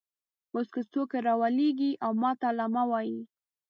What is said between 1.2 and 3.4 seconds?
راولاړېږي او ماته علامه وایي.